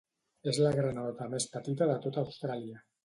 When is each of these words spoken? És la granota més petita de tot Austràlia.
És 0.53 0.59
la 0.67 0.71
granota 0.79 1.27
més 1.33 1.47
petita 1.57 1.89
de 1.93 1.99
tot 2.07 2.19
Austràlia. 2.23 2.83